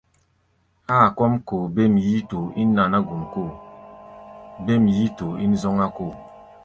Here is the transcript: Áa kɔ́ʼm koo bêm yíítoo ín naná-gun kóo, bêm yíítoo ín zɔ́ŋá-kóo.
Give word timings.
Áa 0.93 1.07
kɔ́ʼm 1.17 1.33
koo 1.47 1.65
bêm 1.75 1.93
yíítoo 2.03 2.45
ín 2.61 2.69
naná-gun 2.75 3.23
kóo, 3.33 3.51
bêm 4.65 4.83
yíítoo 4.95 5.33
ín 5.43 5.53
zɔ́ŋá-kóo. 5.61 6.13